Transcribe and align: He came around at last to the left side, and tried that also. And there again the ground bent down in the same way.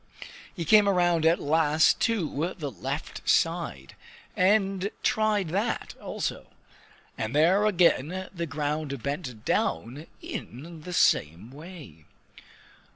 He 0.55 0.65
came 0.65 0.89
around 0.89 1.27
at 1.27 1.39
last 1.39 1.99
to 1.99 2.55
the 2.57 2.71
left 2.71 3.29
side, 3.29 3.95
and 4.35 4.89
tried 5.03 5.49
that 5.49 5.93
also. 6.01 6.47
And 7.19 7.35
there 7.35 7.67
again 7.67 8.27
the 8.33 8.47
ground 8.47 9.03
bent 9.03 9.45
down 9.45 10.07
in 10.19 10.81
the 10.81 10.93
same 10.93 11.51
way. 11.51 12.05